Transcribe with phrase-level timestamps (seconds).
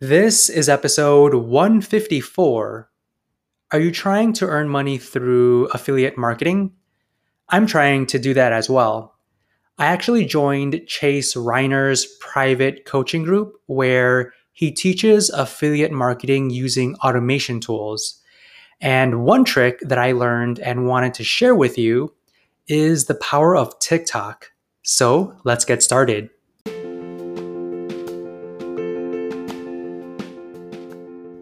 [0.00, 2.88] This is episode 154.
[3.72, 6.70] Are you trying to earn money through affiliate marketing?
[7.48, 9.16] I'm trying to do that as well.
[9.76, 17.58] I actually joined Chase Reiner's private coaching group where he teaches affiliate marketing using automation
[17.58, 18.22] tools.
[18.80, 22.14] And one trick that I learned and wanted to share with you
[22.68, 24.52] is the power of TikTok.
[24.84, 26.30] So let's get started.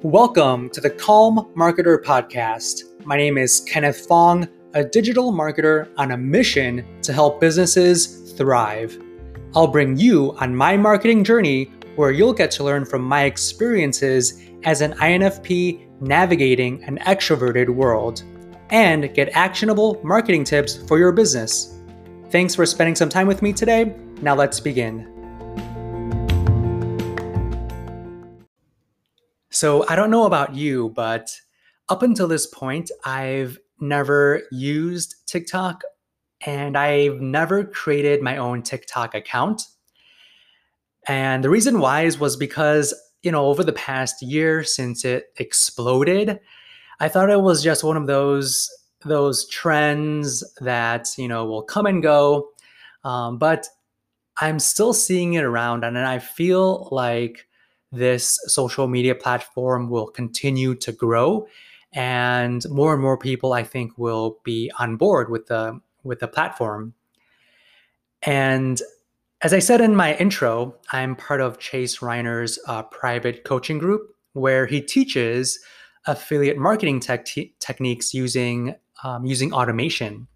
[0.06, 2.84] Welcome to the Calm Marketer Podcast.
[3.04, 8.96] My name is Kenneth Fong, a digital marketer on a mission to help businesses thrive.
[9.56, 14.40] I'll bring you on my marketing journey where you'll get to learn from my experiences
[14.62, 18.22] as an INFP navigating an extroverted world
[18.70, 21.80] and get actionable marketing tips for your business.
[22.30, 23.96] Thanks for spending some time with me today.
[24.22, 25.15] Now let's begin.
[29.56, 31.34] So I don't know about you, but
[31.88, 35.80] up until this point, I've never used TikTok
[36.44, 39.62] and I've never created my own TikTok account.
[41.08, 45.28] And the reason why is was because, you know, over the past year since it
[45.38, 46.38] exploded,
[47.00, 48.68] I thought it was just one of those
[49.06, 52.50] those trends that, you know, will come and go.
[53.04, 53.66] Um, but
[54.38, 57.46] I'm still seeing it around and I feel like
[57.92, 61.46] this social media platform will continue to grow
[61.92, 66.28] and more and more people i think will be on board with the with the
[66.28, 66.94] platform.
[68.22, 68.80] And
[69.42, 74.14] as i said in my intro i'm part of chase reiner's uh, private coaching group
[74.32, 75.58] where he teaches
[76.06, 80.26] affiliate marketing te- techniques using um, using automation.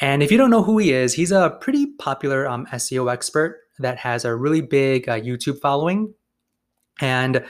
[0.00, 3.60] And if you don't know who he is he's a pretty popular um, seo expert
[3.78, 6.14] that has a really big uh, youtube following
[7.00, 7.44] and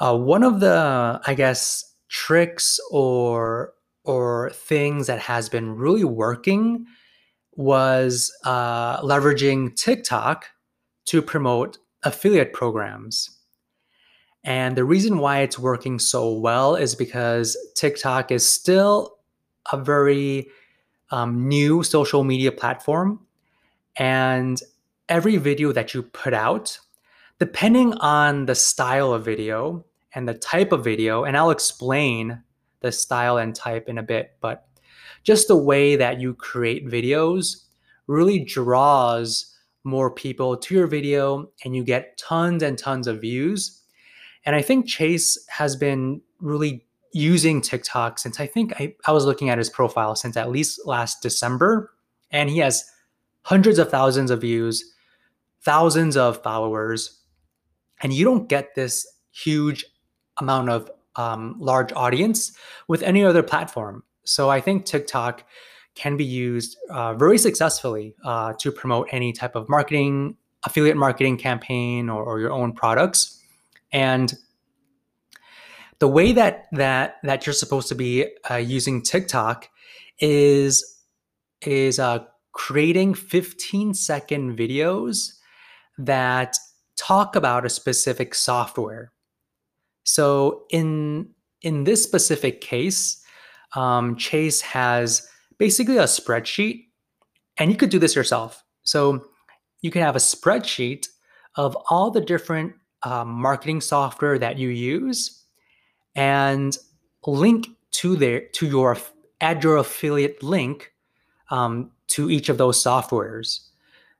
[0.00, 6.86] uh, one of the, I guess, tricks or or things that has been really working
[7.52, 10.46] was uh, leveraging TikTok
[11.04, 13.30] to promote affiliate programs.
[14.42, 19.18] And the reason why it's working so well is because TikTok is still
[19.70, 20.48] a very
[21.10, 23.20] um, new social media platform.
[23.96, 24.60] And
[25.08, 26.78] every video that you put out
[27.40, 29.84] depending on the style of video
[30.14, 32.42] and the type of video, and I'll explain
[32.80, 34.68] the style and type in a bit, but
[35.24, 37.64] just the way that you create videos
[38.06, 43.82] really draws more people to your video and you get tons and tons of views.
[44.44, 49.24] And I think Chase has been really using TikTok since I think I, I was
[49.24, 51.92] looking at his profile since at least last December.
[52.30, 52.84] And he has
[53.42, 54.84] hundreds of thousands of views,
[55.62, 57.19] thousands of followers
[58.02, 59.84] and you don't get this huge
[60.38, 62.52] amount of um, large audience
[62.88, 64.02] with any other platform.
[64.24, 65.44] So I think TikTok
[65.94, 71.36] can be used uh, very successfully uh, to promote any type of marketing, affiliate marketing
[71.36, 73.42] campaign, or, or your own products.
[73.92, 74.32] And
[75.98, 79.68] the way that that that you're supposed to be uh, using TikTok
[80.18, 80.98] is
[81.60, 85.32] is uh, creating 15 second videos
[85.98, 86.56] that
[87.00, 89.12] talk about a specific software.
[90.04, 91.28] So in
[91.62, 93.22] in this specific case,
[93.76, 95.28] um, Chase has
[95.58, 96.86] basically a spreadsheet,
[97.58, 98.64] and you could do this yourself.
[98.82, 99.26] So
[99.82, 101.08] you can have a spreadsheet
[101.56, 102.72] of all the different
[103.02, 105.44] um, marketing software that you use,
[106.14, 106.76] and
[107.26, 108.96] link to their to your
[109.40, 110.92] add your affiliate link
[111.50, 113.68] um, to each of those softwares.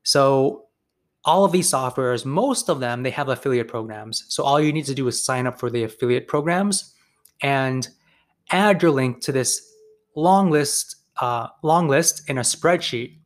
[0.03, 0.67] So
[1.25, 4.25] all of these softwares, most of them, they have affiliate programs.
[4.29, 6.95] So all you need to do is sign up for the affiliate programs
[7.43, 7.87] and
[8.51, 9.61] add your link to this
[10.17, 13.19] long list, uh, long list in a spreadsheet.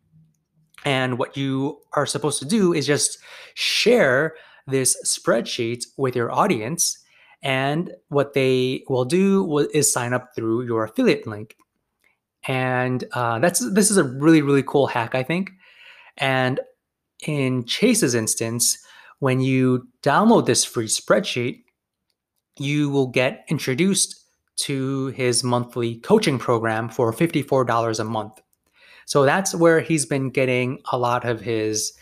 [0.84, 3.19] And what you are supposed to do is just
[3.55, 4.34] share
[4.66, 6.99] this spreadsheet with your audience.
[7.43, 11.56] And what they will do is sign up through your affiliate link.
[12.47, 15.50] And uh, that's this is a really really cool hack, I think.
[16.19, 16.61] And
[17.29, 18.79] in Chase's instance,
[19.19, 21.65] when you download this free spreadsheet,
[22.59, 24.21] you will get introduced
[24.56, 28.41] to his monthly coaching program for $54 a month.
[29.06, 31.93] So that's where he's been getting a lot of his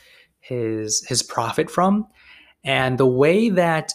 [0.40, 2.06] his his profit from.
[2.64, 3.92] And the way that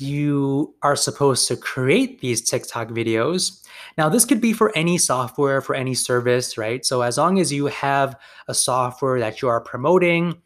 [0.00, 3.62] you are supposed to create these TikTok videos.
[3.98, 6.84] Now, this could be for any software, for any service, right?
[6.86, 8.16] So, as long as you have
[8.48, 10.40] a software that you are promoting,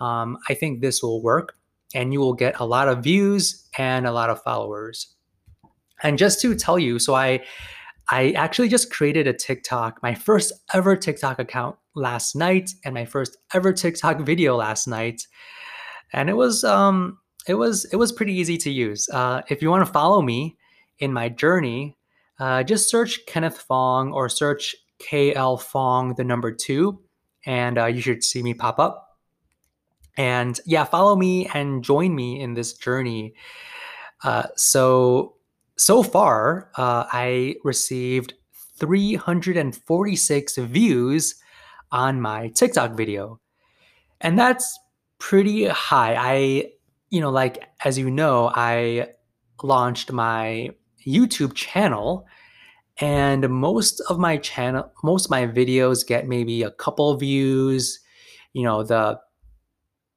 [0.00, 1.54] um, I think this will work
[1.94, 5.14] and you will get a lot of views and a lot of followers.
[6.02, 7.42] And just to tell you, so I
[8.10, 13.04] I actually just created a TikTok, my first ever TikTok account last night and my
[13.04, 15.26] first ever TikTok video last night.
[16.12, 19.08] And it was um it was it was pretty easy to use.
[19.08, 20.56] Uh, if you want to follow me
[20.98, 21.96] in my journey,
[22.38, 27.00] uh, just search Kenneth Fong or search KL Fong the number two,
[27.46, 29.07] and uh, you should see me pop up.
[30.18, 33.34] And yeah, follow me and join me in this journey.
[34.22, 35.36] Uh, so
[35.76, 38.34] so far, uh, I received
[38.78, 41.36] 346 views
[41.92, 43.40] on my TikTok video.
[44.20, 44.78] And that's
[45.20, 46.16] pretty high.
[46.18, 46.72] I,
[47.10, 49.10] you know, like, as you know, I
[49.62, 50.70] launched my
[51.06, 52.26] YouTube channel
[53.00, 58.00] and most of my channel most of my videos get maybe a couple views
[58.52, 59.18] you know the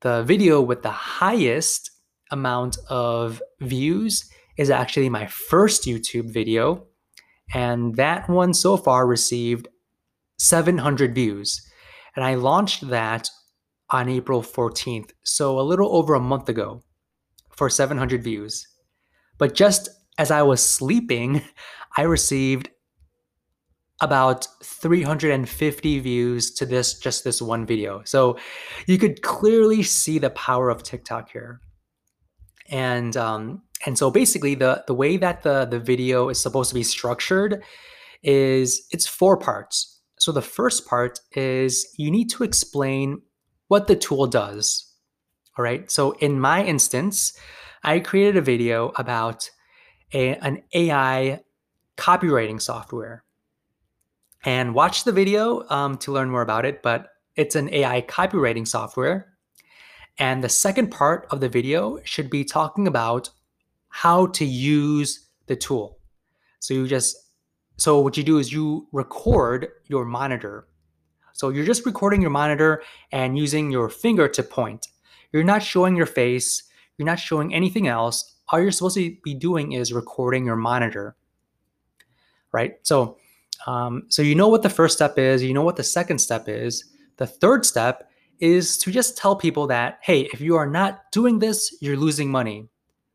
[0.02, 1.92] the video with the highest
[2.32, 6.86] amount of views is actually my first YouTube video.
[7.54, 9.68] And that one so far received
[10.38, 11.62] 700 views.
[12.16, 13.30] And I launched that
[13.90, 16.82] on April 14th, so a little over a month ago
[17.50, 18.68] for 700 views.
[19.38, 21.42] But just as I was sleeping,
[21.98, 22.70] I received
[24.02, 28.02] about 350 views to this just this one video.
[28.04, 28.38] So
[28.88, 31.62] you could clearly see the power of TikTok here.
[32.70, 36.76] And um, and so basically the the way that the the video is supposed to
[36.76, 37.64] be structured
[38.24, 40.00] is it's four parts.
[40.20, 43.22] So the first part is you need to explain
[43.68, 44.94] what the tool does.
[45.58, 45.90] All right.
[45.92, 47.34] So in my instance,
[47.84, 49.50] I created a video about
[50.14, 51.42] a, an AI
[51.98, 53.24] copywriting software.
[54.44, 56.82] And watch the video um, to learn more about it.
[56.82, 59.34] But it's an AI copywriting software.
[60.18, 63.30] And the second part of the video should be talking about
[63.90, 66.00] how to use the tool.
[66.60, 67.18] So you just
[67.78, 70.68] so what you do is you record your monitor.
[71.34, 74.88] So you're just recording your monitor and using your finger to point.
[75.32, 76.64] You're not showing your face,
[76.98, 78.36] you're not showing anything else.
[78.50, 81.16] All you're supposed to be doing is recording your monitor.
[82.52, 82.76] Right?
[82.84, 83.18] So
[83.68, 86.48] um, so you know what the first step is, you know what the second step
[86.48, 86.86] is.
[87.18, 88.10] The third step
[88.40, 92.32] is to just tell people that, hey, if you are not doing this, you're losing
[92.32, 92.70] money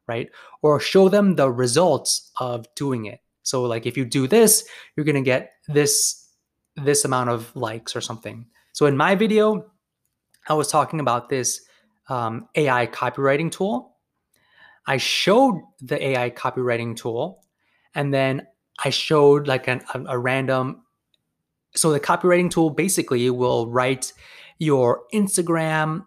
[0.08, 0.30] right?
[0.62, 3.20] Or show them the results of doing it.
[3.42, 6.22] So like if you do this, you're going to get this
[6.76, 8.46] this amount of likes or something.
[8.72, 9.70] So in my video,
[10.46, 11.62] I was talking about this
[12.08, 13.96] um, AI copywriting tool.
[14.86, 17.42] I showed the AI copywriting tool,
[17.94, 18.46] and then
[18.84, 20.82] I showed like an, a, a random.
[21.74, 24.12] So the copywriting tool basically will write
[24.58, 26.04] your Instagram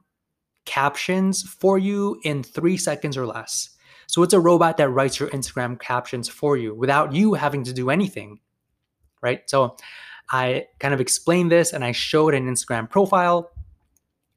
[0.65, 3.69] captions for you in three seconds or less.
[4.07, 7.73] So it's a robot that writes your Instagram captions for you without you having to
[7.73, 8.39] do anything,
[9.21, 9.47] right?
[9.47, 9.77] So
[10.31, 13.51] I kind of explained this and I showed an Instagram profile.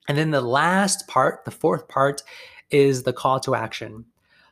[0.08, 2.23] And then the last part, the fourth part,
[2.70, 4.05] is the call to action.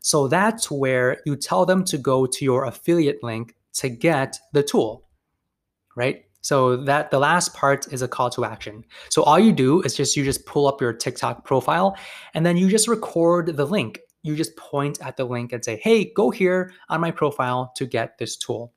[0.03, 4.62] So that's where you tell them to go to your affiliate link to get the
[4.62, 5.08] tool,
[5.96, 6.25] right?
[6.43, 8.84] So that the last part is a call to action.
[9.11, 11.96] So all you do is just you just pull up your TikTok profile
[12.32, 15.81] and then you just record the link you just point at the link and say,
[15.82, 18.72] hey, go here on my profile to get this tool.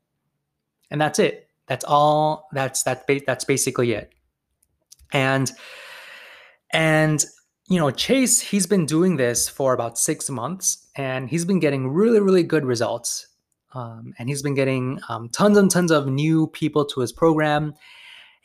[0.90, 1.48] And that's it.
[1.68, 2.48] That's all.
[2.54, 4.14] That's that's that's basically it.
[5.12, 5.52] And
[6.72, 7.24] and
[7.70, 11.88] you know, Chase, he's been doing this for about six months, and he's been getting
[11.88, 13.28] really, really good results.
[13.74, 17.74] Um, and he's been getting um, tons and tons of new people to his program,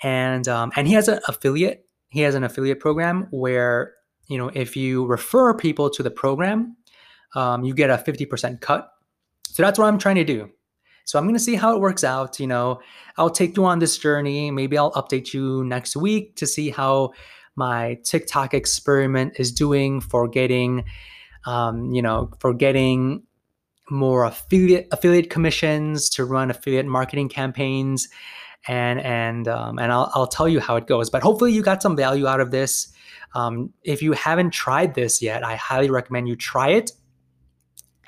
[0.02, 1.85] and um, and he has an affiliate.
[2.08, 3.94] He has an affiliate program where
[4.28, 6.76] you know if you refer people to the program,
[7.35, 8.90] um, you get a 50% cut.
[9.47, 10.50] So that's what I'm trying to do.
[11.04, 12.38] So I'm going to see how it works out.
[12.38, 12.80] You know,
[13.16, 14.50] I'll take you on this journey.
[14.50, 17.12] Maybe I'll update you next week to see how
[17.56, 20.85] my TikTok experiment is doing for getting,
[21.47, 23.23] um, you know, for getting
[23.90, 28.09] more affiliate affiliate commissions to run affiliate marketing campaigns,
[28.66, 31.11] and and um, and I'll I'll tell you how it goes.
[31.11, 32.92] But hopefully you got some value out of this.
[33.35, 36.92] Um, if you haven't tried this yet, I highly recommend you try it.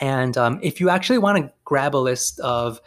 [0.00, 2.80] And um, if you actually want to grab a list of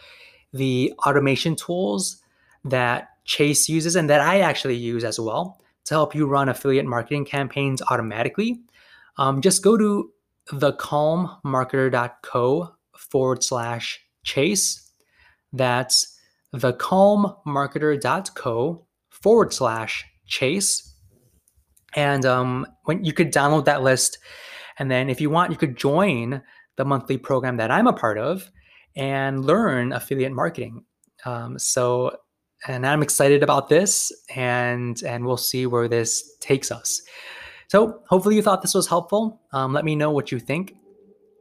[0.52, 2.18] the automation tools
[2.66, 6.86] that Chase uses and that I actually use as well to help you run affiliate
[6.86, 8.62] marketing campaigns automatically,
[9.18, 10.12] um, just go to
[10.52, 14.90] thecalmmarketer.co forward slash chase.
[15.52, 16.18] That's
[16.56, 20.96] thecalmmarketer.co forward slash chase.
[21.96, 24.18] And um, when you could download that list.
[24.80, 26.42] And then if you want, you could join
[26.76, 28.50] the monthly program that I'm a part of
[28.96, 30.84] and learn affiliate marketing.
[31.26, 32.18] Um, so,
[32.68, 37.02] and I'm excited about this, and and we'll see where this takes us.
[37.68, 39.42] So, hopefully, you thought this was helpful.
[39.52, 40.76] Um, let me know what you think.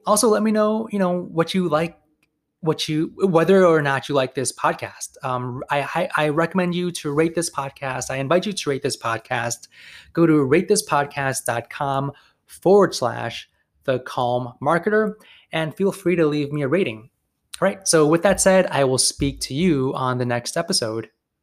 [0.06, 1.98] Also, let me know, you know, what you like
[2.62, 5.16] what you whether or not you like this podcast.
[5.24, 8.04] Um, I, I, I recommend you to rate this podcast.
[8.08, 9.66] I invite you to rate this podcast.
[10.12, 12.12] Go to ratethispodcast.com
[12.46, 13.48] forward slash
[13.84, 15.14] the calm marketer
[15.50, 17.10] and feel free to leave me a rating.
[17.60, 17.86] All right.
[17.86, 21.10] So with that said i will speak to you on the next episode